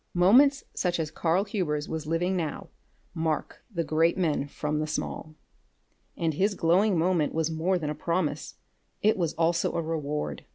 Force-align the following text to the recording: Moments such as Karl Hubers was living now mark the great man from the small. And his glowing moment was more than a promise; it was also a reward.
Moments 0.15 0.63
such 0.73 0.99
as 0.99 1.11
Karl 1.11 1.43
Hubers 1.43 1.87
was 1.87 2.07
living 2.07 2.35
now 2.35 2.69
mark 3.13 3.63
the 3.71 3.83
great 3.83 4.17
man 4.17 4.47
from 4.47 4.79
the 4.79 4.87
small. 4.87 5.35
And 6.17 6.33
his 6.33 6.55
glowing 6.55 6.97
moment 6.97 7.35
was 7.35 7.51
more 7.51 7.77
than 7.77 7.91
a 7.91 7.93
promise; 7.93 8.55
it 9.03 9.15
was 9.15 9.33
also 9.33 9.73
a 9.73 9.81
reward. 9.83 10.43